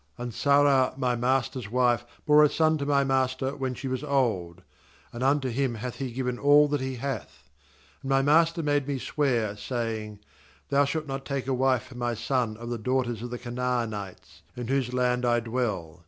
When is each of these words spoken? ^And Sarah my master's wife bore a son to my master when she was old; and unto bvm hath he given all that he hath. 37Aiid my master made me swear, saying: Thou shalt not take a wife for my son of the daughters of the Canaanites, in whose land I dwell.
^And 0.17 0.33
Sarah 0.33 0.95
my 0.97 1.15
master's 1.15 1.69
wife 1.69 2.07
bore 2.25 2.43
a 2.43 2.49
son 2.49 2.79
to 2.79 2.87
my 2.87 3.03
master 3.03 3.55
when 3.55 3.75
she 3.75 3.87
was 3.87 4.03
old; 4.03 4.63
and 5.13 5.21
unto 5.21 5.53
bvm 5.53 5.75
hath 5.75 5.97
he 5.97 6.11
given 6.11 6.39
all 6.39 6.67
that 6.69 6.81
he 6.81 6.95
hath. 6.95 7.51
37Aiid 8.03 8.09
my 8.09 8.21
master 8.23 8.63
made 8.63 8.87
me 8.87 8.97
swear, 8.97 9.55
saying: 9.55 10.17
Thou 10.69 10.85
shalt 10.85 11.05
not 11.05 11.23
take 11.23 11.45
a 11.45 11.53
wife 11.53 11.83
for 11.83 11.95
my 11.95 12.15
son 12.15 12.57
of 12.57 12.71
the 12.71 12.79
daughters 12.79 13.21
of 13.21 13.29
the 13.29 13.37
Canaanites, 13.37 14.41
in 14.57 14.69
whose 14.69 14.91
land 14.91 15.23
I 15.23 15.39
dwell. 15.39 15.99